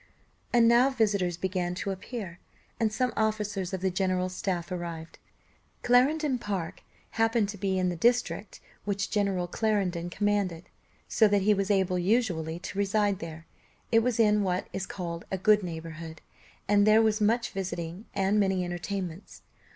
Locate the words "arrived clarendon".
4.71-6.39